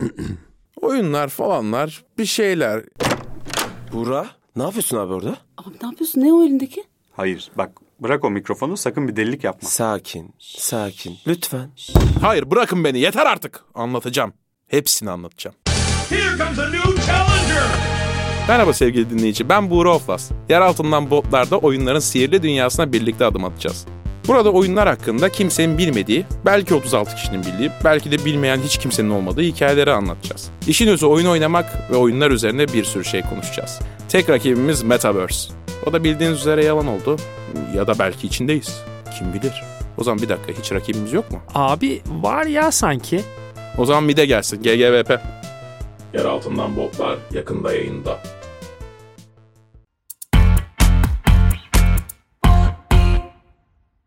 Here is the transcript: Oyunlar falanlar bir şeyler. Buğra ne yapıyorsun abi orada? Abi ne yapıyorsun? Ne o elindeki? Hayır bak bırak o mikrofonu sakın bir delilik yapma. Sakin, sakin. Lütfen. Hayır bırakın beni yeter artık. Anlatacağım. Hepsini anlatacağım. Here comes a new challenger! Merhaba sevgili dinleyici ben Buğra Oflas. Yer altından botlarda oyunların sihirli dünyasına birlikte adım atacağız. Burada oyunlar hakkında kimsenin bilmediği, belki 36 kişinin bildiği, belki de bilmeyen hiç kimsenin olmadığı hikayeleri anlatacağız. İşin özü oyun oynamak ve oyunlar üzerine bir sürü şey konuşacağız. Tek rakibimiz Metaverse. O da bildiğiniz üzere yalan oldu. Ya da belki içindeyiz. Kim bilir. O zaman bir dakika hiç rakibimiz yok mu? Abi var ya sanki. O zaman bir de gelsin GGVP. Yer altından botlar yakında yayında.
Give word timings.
Oyunlar 0.80 1.28
falanlar 1.28 2.04
bir 2.18 2.24
şeyler. 2.26 2.82
Buğra 3.92 4.26
ne 4.56 4.62
yapıyorsun 4.62 4.96
abi 4.96 5.12
orada? 5.12 5.36
Abi 5.58 5.74
ne 5.82 5.86
yapıyorsun? 5.88 6.20
Ne 6.20 6.32
o 6.32 6.44
elindeki? 6.44 6.84
Hayır 7.12 7.50
bak 7.58 7.70
bırak 8.00 8.24
o 8.24 8.30
mikrofonu 8.30 8.76
sakın 8.76 9.08
bir 9.08 9.16
delilik 9.16 9.44
yapma. 9.44 9.68
Sakin, 9.68 10.34
sakin. 10.38 11.16
Lütfen. 11.26 11.70
Hayır 12.20 12.50
bırakın 12.50 12.84
beni 12.84 12.98
yeter 12.98 13.26
artık. 13.26 13.64
Anlatacağım. 13.74 14.32
Hepsini 14.66 15.10
anlatacağım. 15.10 15.56
Here 16.08 16.38
comes 16.38 16.58
a 16.58 16.70
new 16.70 17.02
challenger! 17.06 17.68
Merhaba 18.48 18.72
sevgili 18.72 19.10
dinleyici 19.10 19.48
ben 19.48 19.70
Buğra 19.70 19.94
Oflas. 19.94 20.30
Yer 20.48 20.60
altından 20.60 21.10
botlarda 21.10 21.58
oyunların 21.58 21.98
sihirli 21.98 22.42
dünyasına 22.42 22.92
birlikte 22.92 23.24
adım 23.24 23.44
atacağız. 23.44 23.86
Burada 24.28 24.50
oyunlar 24.50 24.88
hakkında 24.88 25.28
kimsenin 25.28 25.78
bilmediği, 25.78 26.24
belki 26.46 26.74
36 26.74 27.14
kişinin 27.16 27.42
bildiği, 27.42 27.70
belki 27.84 28.10
de 28.10 28.24
bilmeyen 28.24 28.58
hiç 28.58 28.78
kimsenin 28.78 29.10
olmadığı 29.10 29.42
hikayeleri 29.42 29.92
anlatacağız. 29.92 30.50
İşin 30.66 30.88
özü 30.88 31.06
oyun 31.06 31.26
oynamak 31.26 31.90
ve 31.90 31.96
oyunlar 31.96 32.30
üzerine 32.30 32.68
bir 32.68 32.84
sürü 32.84 33.04
şey 33.04 33.22
konuşacağız. 33.22 33.78
Tek 34.08 34.30
rakibimiz 34.30 34.82
Metaverse. 34.82 35.52
O 35.86 35.92
da 35.92 36.04
bildiğiniz 36.04 36.38
üzere 36.38 36.64
yalan 36.64 36.86
oldu. 36.86 37.16
Ya 37.74 37.86
da 37.86 37.98
belki 37.98 38.26
içindeyiz. 38.26 38.82
Kim 39.18 39.32
bilir. 39.34 39.62
O 39.98 40.04
zaman 40.04 40.22
bir 40.22 40.28
dakika 40.28 40.52
hiç 40.62 40.72
rakibimiz 40.72 41.12
yok 41.12 41.30
mu? 41.30 41.38
Abi 41.54 42.02
var 42.06 42.46
ya 42.46 42.72
sanki. 42.72 43.20
O 43.78 43.84
zaman 43.84 44.08
bir 44.08 44.16
de 44.16 44.26
gelsin 44.26 44.62
GGVP. 44.62 45.20
Yer 46.14 46.24
altından 46.24 46.76
botlar 46.76 47.18
yakında 47.34 47.72
yayında. 47.74 48.18